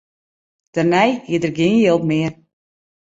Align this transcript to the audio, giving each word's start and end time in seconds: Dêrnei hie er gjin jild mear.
Dêrnei 0.73 1.11
hie 1.27 1.39
er 1.47 1.53
gjin 1.57 1.75
jild 1.83 2.03
mear. 2.09 2.33